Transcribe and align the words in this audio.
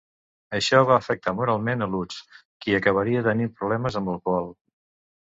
Això 0.59 0.77
va 0.91 0.93
afectar 1.01 1.33
moralment 1.39 1.85
a 1.85 1.87
Lutz, 1.91 2.17
qui 2.65 2.75
acabaria 2.77 3.21
tenint 3.27 3.51
problemes 3.59 3.99
amb 4.01 4.11
l'alcohol. 4.13 4.49